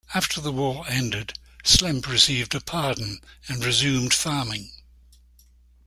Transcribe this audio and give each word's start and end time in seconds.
After 0.15 0.41
the 0.41 0.51
war 0.51 0.83
ended, 0.89 1.37
Slemp 1.63 2.07
received 2.07 2.55
a 2.55 2.59
pardon, 2.59 3.21
and 3.47 3.63
resumed 3.63 4.15
farming. 4.15 4.71